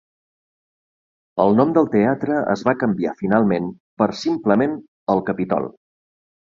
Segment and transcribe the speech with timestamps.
[1.43, 3.71] El nom del teatre es va canviar finalment
[4.05, 4.77] per simplement
[5.17, 5.75] "el Capitol".